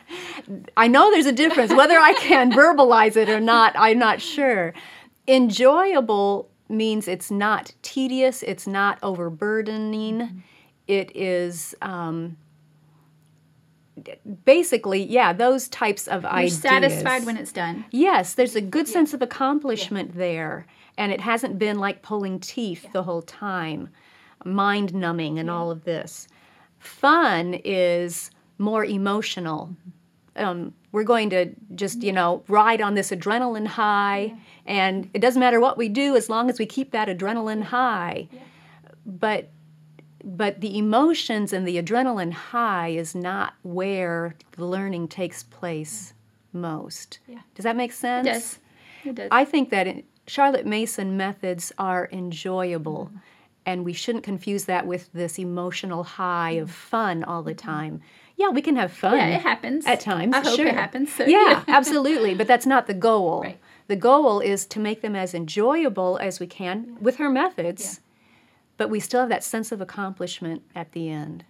know 0.89 1.11
there's 1.11 1.25
a 1.27 1.31
difference. 1.31 1.71
Whether 1.73 1.97
I 1.97 2.13
can 2.13 2.51
verbalize 2.51 3.15
it 3.15 3.29
or 3.29 3.39
not, 3.39 3.73
I'm 3.77 3.99
not 3.99 4.21
sure. 4.21 4.73
Enjoyable 5.27 6.49
means 6.69 7.07
it's 7.07 7.29
not 7.29 7.73
tedious, 7.81 8.41
it's 8.43 8.65
not 8.65 8.97
overburdening. 9.03 10.43
It 10.87 11.15
is 11.15 11.75
um, 11.81 12.37
basically, 14.45 15.03
yeah, 15.03 15.33
those 15.33 15.67
types 15.67 16.07
of 16.07 16.23
You're 16.23 16.31
ideas. 16.31 16.59
satisfied 16.61 17.25
when 17.25 17.37
it's 17.37 17.51
done. 17.51 17.85
Yes, 17.91 18.33
there's 18.33 18.55
a 18.55 18.61
good 18.61 18.87
sense 18.87 19.13
of 19.13 19.21
accomplishment 19.21 20.15
there, 20.15 20.65
and 20.97 21.11
it 21.11 21.21
hasn't 21.21 21.59
been 21.59 21.79
like 21.79 22.01
pulling 22.01 22.39
teeth 22.39 22.91
the 22.93 23.03
whole 23.03 23.21
time, 23.21 23.89
mind 24.45 24.93
numbing, 24.93 25.39
and 25.39 25.49
all 25.49 25.71
of 25.71 25.83
this. 25.83 26.27
Fun 26.79 27.55
is 27.63 28.31
more 28.57 28.85
emotional. 28.85 29.75
Um, 30.35 30.73
we're 30.91 31.03
going 31.03 31.29
to 31.31 31.51
just, 31.75 32.03
you 32.03 32.11
know, 32.11 32.43
ride 32.47 32.81
on 32.81 32.95
this 32.95 33.11
adrenaline 33.11 33.67
high, 33.67 34.35
and 34.65 35.09
it 35.13 35.19
doesn't 35.19 35.39
matter 35.39 35.59
what 35.59 35.77
we 35.77 35.89
do 35.89 36.15
as 36.15 36.29
long 36.29 36.49
as 36.49 36.59
we 36.59 36.65
keep 36.65 36.91
that 36.91 37.07
adrenaline 37.07 37.63
high. 37.63 38.27
But 39.05 39.49
but 40.23 40.61
the 40.61 40.77
emotions 40.77 41.51
and 41.51 41.67
the 41.67 41.81
adrenaline 41.81 42.31
high 42.31 42.89
is 42.89 43.13
not 43.13 43.55
where 43.63 44.35
the 44.53 44.65
learning 44.65 45.09
takes 45.09 45.43
place 45.43 46.13
most. 46.53 47.19
Yeah. 47.27 47.39
Does 47.55 47.63
that 47.63 47.75
make 47.75 47.91
sense? 47.91 48.27
It 48.27 48.31
does. 48.31 48.59
It 49.03 49.15
does. 49.15 49.27
I 49.31 49.43
think 49.43 49.69
that 49.71 49.87
Charlotte 50.27 50.65
Mason 50.65 51.17
methods 51.17 51.71
are 51.77 52.09
enjoyable, 52.11 53.11
and 53.65 53.83
we 53.83 53.93
shouldn't 53.93 54.23
confuse 54.23 54.65
that 54.65 54.87
with 54.87 55.11
this 55.13 55.37
emotional 55.37 56.03
high 56.03 56.51
of 56.51 56.71
fun 56.71 57.23
all 57.23 57.43
the 57.43 57.53
mm-hmm. 57.53 57.69
time. 57.69 58.01
Yeah, 58.35 58.49
we 58.49 58.61
can 58.61 58.75
have 58.75 58.91
fun. 58.91 59.17
yeah, 59.17 59.27
it 59.27 59.41
happens. 59.41 59.85
At 59.85 59.99
times, 59.99 60.33
I 60.33 60.41
hope 60.41 60.55
sure. 60.55 60.67
it 60.67 60.73
happens. 60.73 61.13
So, 61.13 61.25
yeah, 61.25 61.63
absolutely. 61.67 62.33
But 62.33 62.47
that's 62.47 62.65
not 62.65 62.87
the 62.87 62.93
goal. 62.93 63.41
Right. 63.43 63.59
The 63.87 63.95
goal 63.95 64.39
is 64.39 64.65
to 64.67 64.79
make 64.79 65.01
them 65.01 65.15
as 65.15 65.33
enjoyable 65.33 66.17
as 66.19 66.39
we 66.39 66.47
can 66.47 66.97
with 67.01 67.17
her 67.17 67.29
methods, 67.29 67.99
but 68.77 68.89
we 68.89 68.99
still 68.99 69.19
have 69.21 69.29
that 69.29 69.43
sense 69.43 69.71
of 69.71 69.81
accomplishment 69.81 70.63
at 70.73 70.93
the 70.93 71.09
end. 71.09 71.43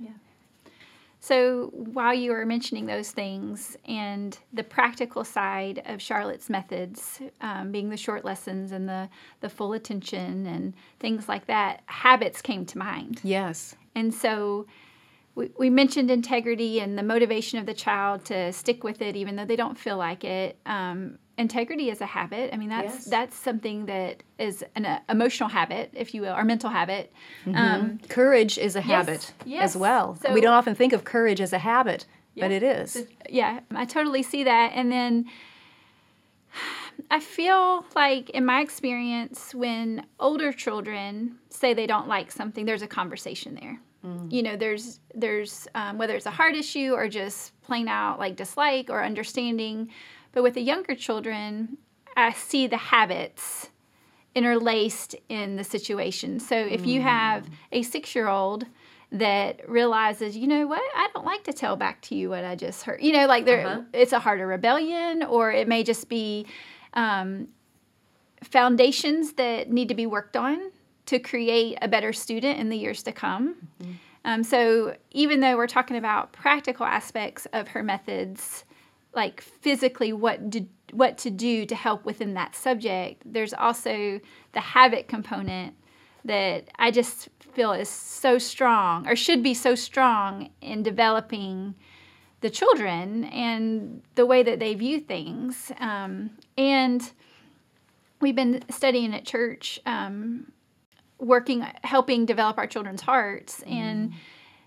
So 1.23 1.69
while 1.71 2.13
you 2.13 2.31
were 2.31 2.45
mentioning 2.45 2.85
those 2.85 3.11
things 3.11 3.77
and 3.87 4.37
the 4.51 4.61
practical 4.61 5.23
side 5.23 5.81
of 5.85 6.01
Charlotte's 6.01 6.49
methods, 6.49 7.21
um, 7.39 7.71
being 7.71 7.89
the 7.89 7.95
short 7.95 8.25
lessons 8.25 8.73
and 8.73 8.89
the, 8.89 9.07
the 9.39 9.47
full 9.47 9.71
attention 9.71 10.45
and 10.45 10.73
things 10.99 11.29
like 11.29 11.45
that, 11.45 11.81
habits 11.85 12.41
came 12.41 12.65
to 12.65 12.77
mind. 12.77 13.21
Yes. 13.23 13.73
And 13.95 14.13
so 14.13 14.67
we, 15.35 15.49
we 15.57 15.69
mentioned 15.69 16.11
integrity 16.11 16.81
and 16.81 16.97
the 16.97 17.03
motivation 17.03 17.57
of 17.57 17.67
the 17.67 17.73
child 17.73 18.25
to 18.25 18.51
stick 18.51 18.83
with 18.83 19.01
it 19.01 19.15
even 19.15 19.37
though 19.37 19.45
they 19.45 19.55
don't 19.55 19.77
feel 19.77 19.95
like 19.95 20.25
it. 20.25 20.57
Um, 20.65 21.19
integrity 21.37 21.89
is 21.89 21.99
a 22.01 22.05
habit. 22.05 22.53
I 22.53 22.57
mean, 22.57 22.69
that's 22.69 22.93
Yes. 22.93 23.05
that's 23.05 23.35
something 23.35 23.85
that 23.87 24.23
is 24.37 24.63
an 24.75 24.85
uh, 24.85 24.99
emotional 25.09 25.49
habit, 25.49 25.91
if 25.93 26.13
you 26.13 26.21
will, 26.21 26.33
or 26.35 26.43
mental 26.43 26.69
habit. 26.69 27.11
Um, 27.53 27.99
Courage 28.09 28.57
is 28.57 28.75
a 28.75 28.81
habit 28.81 29.33
yes. 29.45 29.63
as 29.71 29.77
well. 29.77 30.15
So- 30.15 30.33
we 30.33 30.41
don't 30.41 30.53
often 30.53 30.75
think 30.75 30.93
of 30.93 31.03
courage 31.03 31.41
as 31.41 31.51
a 31.53 31.59
habit, 31.59 32.05
but 32.37 32.51
Yeah. 32.51 32.57
it 32.57 32.63
is. 32.63 33.07
yeah, 33.29 33.59
I 33.73 33.85
totally 33.85 34.23
see 34.23 34.43
that. 34.43 34.71
And 34.75 34.91
then 34.91 35.25
I 37.09 37.19
feel 37.19 37.85
like, 37.95 38.29
in 38.31 38.45
my 38.45 38.61
experience, 38.61 39.55
when 39.55 40.05
older 40.19 40.51
children 40.51 41.37
say 41.49 41.73
they 41.73 41.87
don't 41.87 42.07
like 42.07 42.31
something, 42.31 42.65
there's 42.65 42.81
a 42.83 42.87
conversation 42.87 43.55
there. 43.59 43.79
You 44.29 44.43
know, 44.43 44.57
there's 44.57 44.99
there's 45.15 45.65
um, 45.75 45.97
whether 45.97 46.13
it's 46.17 46.25
a 46.25 46.31
heart 46.31 46.55
issue 46.55 46.91
or 46.91 47.07
just 47.07 47.53
plain 47.61 47.87
out 47.87 48.19
like 48.19 48.35
dislike 48.35 48.89
or 48.89 49.01
understanding. 49.01 49.89
But 50.33 50.43
with 50.43 50.55
the 50.55 50.61
younger 50.61 50.95
children, 50.95 51.77
I 52.17 52.33
see 52.33 52.67
the 52.67 52.77
habits 52.77 53.69
interlaced 54.35 55.15
in 55.29 55.55
the 55.55 55.63
situation. 55.63 56.39
So 56.39 56.55
if 56.57 56.85
you 56.87 57.01
have 57.01 57.47
a 57.71 57.83
six 57.83 58.13
year 58.15 58.27
old 58.27 58.65
that 59.11 59.69
realizes, 59.69 60.35
you 60.35 60.47
know 60.47 60.65
what, 60.65 60.81
I 60.95 61.07
don't 61.13 61.25
like 61.25 61.43
to 61.43 61.53
tell 61.53 61.75
back 61.75 62.01
to 62.03 62.15
you 62.15 62.31
what 62.31 62.43
I 62.43 62.55
just 62.55 62.83
heard. 62.83 63.01
You 63.01 63.13
know, 63.13 63.27
like 63.27 63.45
there, 63.45 63.65
Uh-huh. 63.67 63.81
it's 63.93 64.11
a 64.11 64.17
heart 64.19 64.41
of 64.41 64.47
rebellion, 64.47 65.21
or 65.23 65.51
it 65.51 65.67
may 65.67 65.83
just 65.83 66.09
be 66.09 66.47
um, 66.95 67.47
foundations 68.43 69.33
that 69.33 69.69
need 69.71 69.87
to 69.89 69.95
be 69.95 70.05
worked 70.05 70.35
on 70.35 70.71
to 71.05 71.19
create 71.19 71.77
a 71.81 71.87
better 71.87 72.13
student 72.13 72.59
in 72.59 72.69
the 72.69 72.77
years 72.77 73.03
to 73.03 73.11
come. 73.11 73.67
Um, 74.25 74.43
so 74.43 74.95
even 75.11 75.41
though 75.41 75.57
we're 75.57 75.67
talking 75.67 75.97
about 75.97 76.31
practical 76.31 76.85
aspects 76.85 77.45
of 77.51 77.67
her 77.69 77.83
methods, 77.83 78.63
like 79.15 79.41
physically 79.41 80.13
what 80.13 80.49
do, 80.49 80.67
what 80.91 81.17
to 81.19 81.29
do 81.29 81.65
to 81.65 81.75
help 81.75 82.05
within 82.05 82.33
that 82.33 82.55
subject, 82.55 83.21
there's 83.25 83.53
also 83.53 84.19
the 84.53 84.59
habit 84.59 85.07
component 85.07 85.75
that 86.25 86.69
I 86.77 86.91
just 86.91 87.29
feel 87.53 87.73
is 87.73 87.89
so 87.89 88.37
strong 88.37 89.07
or 89.07 89.15
should 89.15 89.43
be 89.43 89.53
so 89.53 89.75
strong 89.75 90.49
in 90.61 90.83
developing 90.83 91.75
the 92.41 92.49
children 92.49 93.23
and 93.25 94.01
the 94.15 94.25
way 94.25 94.43
that 94.43 94.59
they 94.59 94.73
view 94.73 94.99
things. 94.99 95.71
Um, 95.79 96.31
and 96.57 97.11
we've 98.19 98.35
been 98.35 98.63
studying 98.69 99.13
at 99.13 99.25
church, 99.25 99.79
um, 99.85 100.51
working, 101.19 101.65
helping 101.83 102.25
develop 102.25 102.57
our 102.57 102.67
children's 102.67 103.01
hearts. 103.01 103.63
And, 103.63 104.13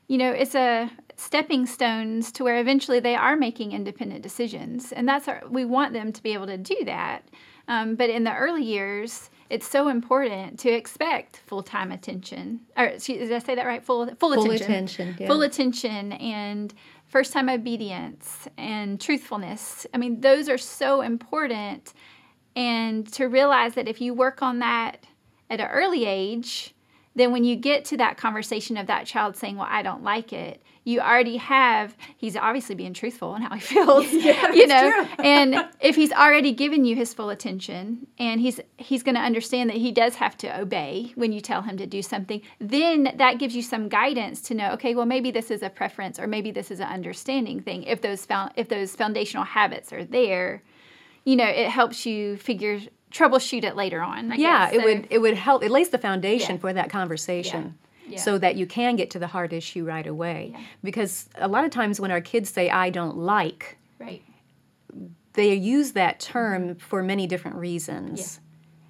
you 0.08 0.18
know, 0.18 0.30
it's 0.30 0.54
a 0.54 0.90
stepping 1.16 1.66
stones 1.66 2.30
to 2.32 2.44
where 2.44 2.58
eventually 2.58 3.00
they 3.00 3.14
are 3.14 3.36
making 3.36 3.72
independent 3.72 4.22
decisions. 4.22 4.92
And 4.92 5.08
that's 5.08 5.26
our, 5.28 5.42
we 5.48 5.64
want 5.64 5.92
them 5.92 6.12
to 6.12 6.22
be 6.22 6.32
able 6.34 6.46
to 6.46 6.58
do 6.58 6.76
that. 6.84 7.26
Um, 7.68 7.96
but 7.96 8.10
in 8.10 8.24
the 8.24 8.34
early 8.34 8.62
years, 8.62 9.30
it's 9.50 9.68
so 9.68 9.88
important 9.88 10.58
to 10.60 10.70
expect 10.70 11.38
full 11.46 11.62
time 11.62 11.90
attention. 11.90 12.60
Or 12.76 12.88
did 12.98 13.32
I 13.32 13.38
say 13.38 13.54
that 13.54 13.66
right? 13.66 13.82
Full 13.82 14.06
full, 14.16 14.34
Full 14.34 14.50
attention. 14.50 14.66
attention, 14.72 15.16
yeah. 15.18 15.26
Full 15.26 15.42
attention 15.42 16.12
and 16.12 16.74
first 17.06 17.32
time 17.32 17.48
obedience 17.48 18.48
and 18.58 19.00
truthfulness. 19.00 19.86
I 19.94 19.98
mean, 19.98 20.20
those 20.20 20.48
are 20.48 20.58
so 20.58 21.00
important. 21.00 21.94
And 22.54 23.10
to 23.14 23.26
realize 23.26 23.74
that 23.74 23.88
if 23.88 24.00
you 24.00 24.14
work 24.14 24.42
on 24.42 24.60
that 24.60 25.04
at 25.50 25.60
an 25.60 25.68
early 25.68 26.06
age, 26.06 26.74
then 27.16 27.32
when 27.32 27.42
you 27.42 27.56
get 27.56 27.84
to 27.86 27.96
that 27.96 28.16
conversation 28.16 28.76
of 28.76 28.86
that 28.86 29.06
child 29.06 29.36
saying, 29.36 29.56
Well, 29.56 29.66
I 29.68 29.82
don't 29.82 30.04
like 30.04 30.32
it, 30.32 30.62
you 30.84 31.00
already 31.00 31.36
have, 31.38 31.96
he's 32.16 32.36
obviously 32.36 32.76
being 32.76 32.94
truthful 32.94 33.34
in 33.34 33.42
how 33.42 33.54
he 33.56 33.60
feels. 33.74 34.12
you 34.12 34.66
know, 34.68 35.08
and 35.18 35.66
if 35.80 35.96
he's 35.96 36.12
already 36.12 36.52
given 36.52 36.84
you 36.84 36.94
his 36.94 37.12
full 37.12 37.30
attention 37.30 38.06
and 38.18 38.40
he's 38.40 38.60
he's 38.78 39.02
gonna 39.02 39.20
understand 39.20 39.68
that 39.68 39.76
he 39.76 39.90
does 39.90 40.14
have 40.14 40.36
to 40.38 40.60
obey 40.60 41.12
when 41.16 41.32
you 41.32 41.40
tell 41.40 41.62
him 41.62 41.76
to 41.78 41.86
do 41.86 42.02
something, 42.02 42.40
then 42.60 43.12
that 43.16 43.38
gives 43.38 43.56
you 43.56 43.62
some 43.62 43.88
guidance 43.88 44.40
to 44.42 44.54
know, 44.54 44.70
okay, 44.72 44.94
well 44.94 45.06
maybe 45.06 45.32
this 45.32 45.50
is 45.50 45.62
a 45.62 45.70
preference 45.70 46.20
or 46.20 46.28
maybe 46.28 46.52
this 46.52 46.70
is 46.70 46.78
an 46.78 46.86
understanding 46.86 47.60
thing. 47.60 47.82
If 47.82 48.00
those 48.00 48.24
found 48.24 48.52
if 48.54 48.68
those 48.68 48.94
foundational 48.94 49.44
habits 49.44 49.92
are 49.92 50.04
there, 50.04 50.62
you 51.24 51.34
know, 51.34 51.48
it 51.48 51.68
helps 51.68 52.06
you 52.06 52.36
figure 52.36 52.78
troubleshoot 53.16 53.64
it 53.64 53.76
later 53.76 54.00
on. 54.02 54.32
I 54.32 54.36
yeah, 54.36 54.66
guess. 54.66 54.74
it 54.74 54.80
So- 54.80 54.84
would 54.86 55.06
it 55.10 55.18
would 55.18 55.34
help. 55.34 55.62
It 55.64 55.70
lays 55.70 55.88
the 55.90 55.98
foundation 55.98 56.56
Yeah. 56.56 56.60
for 56.60 56.72
that 56.72 56.90
conversation. 56.90 57.78
Yeah. 58.08 58.20
so 58.20 58.38
that 58.38 58.54
you 58.54 58.66
can 58.66 58.94
get 58.94 59.10
to 59.10 59.18
the 59.18 59.26
heart 59.26 59.52
issue 59.52 59.84
right 59.84 60.06
away. 60.06 60.54
Because 60.84 61.28
a 61.34 61.48
lot 61.48 61.64
of 61.64 61.72
times 61.72 61.98
when 61.98 62.12
our 62.12 62.20
kids 62.20 62.48
say, 62.48 62.70
I 62.70 62.88
don't 62.88 63.16
like, 63.16 63.78
Right. 63.98 64.22
they 65.32 65.54
use 65.54 65.90
that 65.92 66.20
term 66.20 66.62
mm-hmm. 66.68 66.78
for 66.78 67.02
many 67.02 67.26
different 67.26 67.56
reasons. 67.56 68.38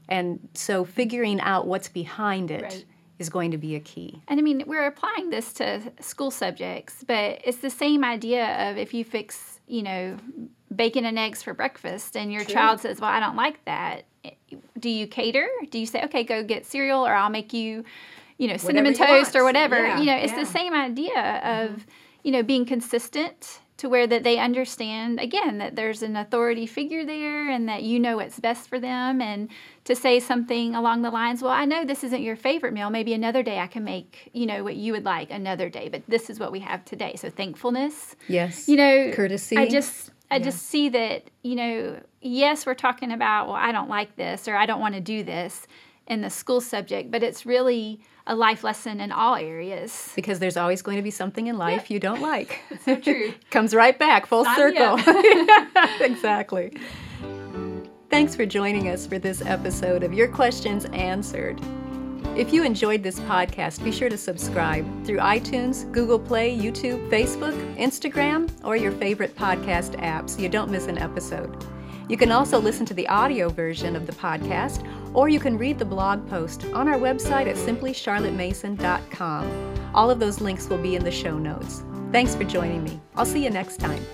And 0.07 0.49
so 0.53 0.85
figuring 0.85 1.41
out 1.41 1.67
what's 1.67 1.89
behind 1.89 2.51
it 2.51 2.85
is 3.19 3.29
Right. 3.29 3.33
going 3.33 3.51
to 3.53 3.59
be 3.59 3.75
a 3.75 3.81
key. 3.81 4.21
And 4.29 4.39
I 4.39 4.43
mean, 4.43 4.65
we're 4.67 4.87
applying 4.87 5.31
this 5.31 5.53
to 5.55 5.81
school 6.01 6.31
subjects, 6.31 7.03
but 7.07 7.41
it's 7.43 7.59
the 7.59 7.71
same 7.71 8.05
idea 8.05 8.71
of 8.71 8.77
if 8.77 8.93
you 8.93 9.03
fix, 9.03 9.61
you 9.67 9.83
know, 9.83 10.19
bacon 10.75 11.07
and 11.07 11.19
eggs 11.19 11.43
for 11.43 11.55
breakfast 11.55 12.17
and 12.19 12.31
your 12.31 12.45
True. 12.45 12.53
child 12.53 12.81
says, 12.81 13.01
Well, 13.01 13.09
I 13.11 13.19
don't 13.19 13.37
like 13.37 13.65
that. 13.65 14.05
Do 14.79 14.89
you 14.89 15.07
cater? 15.07 15.49
Do 15.71 15.79
you 15.79 15.87
say, 15.87 16.03
Okay, 16.05 16.25
go 16.25 16.43
get 16.43 16.67
cereal 16.67 17.07
or 17.07 17.15
I'll 17.15 17.31
make 17.31 17.53
you, 17.53 17.85
you 18.39 18.49
know, 18.49 18.57
cinnamon 18.57 18.93
Whatever 18.93 19.19
you 19.19 19.25
toast 19.25 19.37
or 19.37 19.45
whatever? 19.45 19.77
Yeah, 19.77 19.99
you 20.01 20.07
know, 20.07 20.17
it's 20.17 20.33
yeah. 20.33 20.41
the 20.41 20.47
same 20.47 20.75
idea 20.75 21.15
mm-hmm. 21.15 21.75
of, 21.75 21.87
you 22.23 22.33
know, 22.33 22.43
being 22.43 22.65
consistent 22.65 23.61
to 23.79 23.89
where 23.89 24.07
that 24.07 24.23
they 24.23 24.39
understand 24.39 25.21
again 25.21 25.59
that 25.59 25.77
there's 25.77 26.03
an 26.03 26.17
authority 26.17 26.67
figure 26.67 27.05
there 27.05 27.51
and 27.51 27.69
that 27.69 27.83
you 27.83 28.01
know 28.01 28.17
what's 28.17 28.41
best 28.41 28.69
for 28.69 28.81
them 28.81 29.21
and 29.21 29.49
to 29.85 29.95
say 29.95 30.19
something 30.19 30.75
along 30.75 31.03
the 31.03 31.11
lines 31.11 31.43
well 31.43 31.53
i 31.53 31.65
know 31.65 31.85
this 31.85 32.03
isn't 32.03 32.23
your 32.23 32.37
favorite 32.37 32.73
meal 32.73 32.91
maybe 32.91 33.13
another 33.13 33.43
day 33.43 33.59
i 33.59 33.67
can 33.67 33.85
make 33.85 34.31
you 34.33 34.47
know 34.47 34.65
what 34.65 34.77
you 34.77 34.93
would 34.93 35.05
like 35.05 35.31
another 35.31 35.69
day 35.69 35.89
but 35.89 36.03
this 36.09 36.31
is 36.31 36.41
what 36.41 36.53
we 36.53 36.61
have 36.61 36.85
today 36.85 37.15
so 37.17 37.29
thankfulness 37.29 38.17
Yes. 38.29 38.69
you 38.69 38.77
know 38.77 39.13
Courtesy. 39.13 39.57
i 39.57 39.69
just 39.69 40.11
i 40.31 40.37
Yeah. 40.37 40.45
just 40.45 40.63
see 40.67 40.89
that 40.91 41.25
you 41.43 41.55
know 41.57 42.01
yes 42.21 42.67
we're 42.67 42.75
talking 42.75 43.13
about 43.13 43.47
well 43.47 43.57
i 43.57 43.73
don't 43.73 43.89
like 43.89 44.17
this 44.17 44.49
or 44.49 44.57
i 44.57 44.67
don't 44.67 44.81
want 44.81 44.95
to 44.95 45.01
do 45.01 45.23
this 45.23 45.67
in 46.07 46.21
the 46.21 46.31
school 46.31 46.61
subject 46.61 47.11
but 47.11 47.23
it's 47.23 47.45
really 47.47 48.01
a 48.29 48.35
life 48.35 48.65
lesson 48.65 49.01
in 49.01 49.13
all 49.13 49.37
areas 49.37 50.11
because 50.17 50.39
there's 50.41 50.57
always 50.57 50.83
going 50.83 50.97
to 50.97 51.03
be 51.03 51.11
something 51.13 51.47
in 51.47 51.57
life 51.59 51.91
you 51.91 52.01
don't 52.01 52.21
like. 52.21 52.61
so 52.85 52.97
true 52.97 53.33
Comes 53.51 53.73
right 53.73 53.97
back, 53.97 54.27
full 54.27 54.45
circle. 54.45 54.99
exactly. 56.01 56.77
Thanks 58.11 58.35
for 58.35 58.45
joining 58.45 58.89
us 58.89 59.07
for 59.07 59.19
this 59.21 59.43
episode 59.43 60.03
of 60.03 60.13
Your 60.13 60.27
Questions 60.27 60.87
Answered. 60.87 61.61
If 62.37 62.53
you 62.53 62.65
enjoyed 62.65 63.03
this 63.03 63.19
podcast, 63.21 63.83
be 63.83 63.91
sure 63.91 64.11
to 64.11 64.19
subscribe 64.19 64.85
through 65.07 65.17
iTunes, 65.19 65.91
Google 65.91 66.19
Play, 66.19 66.55
YouTube, 66.55 67.09
Facebook, 67.09 67.55
Instagram, 67.77 68.51
or 68.63 68.77
your 68.77 68.93
favorite 68.93 69.35
podcast 69.35 69.99
app 70.03 70.29
so 70.29 70.41
you 70.41 70.51
don't 70.51 70.71
miss 70.71 70.87
an 70.87 70.99
episode. 70.99 71.65
You 72.11 72.19
can 72.19 72.31
also 72.31 72.61
listen 72.61 72.85
to 72.87 72.95
the 72.95 73.09
audio 73.09 73.49
version 73.49 73.97
of 73.97 74.07
the 74.07 74.13
podcast, 74.13 74.87
or 75.15 75.31
you 75.31 75.41
can 75.41 75.57
read 75.57 75.79
the 75.79 75.87
blog 75.87 76.29
post 76.29 76.67
on 76.67 76.89
our 76.89 76.99
website 76.99 77.47
at 77.47 77.57
simplycharlottemason.com. 77.57 79.75
All 79.95 80.11
of 80.11 80.21
those 80.21 80.43
links 80.43 80.69
will 80.69 80.77
be 80.77 80.95
in 80.95 81.05
the 81.05 81.11
show 81.11 81.39
notes. 81.39 81.85
Thanks 82.13 82.35
for 82.35 82.45
joining 82.45 82.85
me. 82.85 83.01
I'll 83.17 83.25
see 83.25 83.43
you 83.43 83.51
next 83.51 83.79
time. 83.79 84.05